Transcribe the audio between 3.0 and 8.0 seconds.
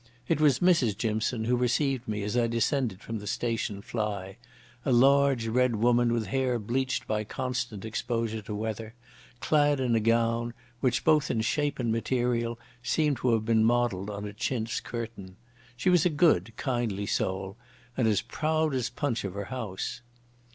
from the station fly—a large red woman with hair bleached by constant